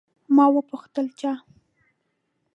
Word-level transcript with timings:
ما 0.35 0.45
وپوښتل، 0.55 1.05
چا؟ 1.19 1.31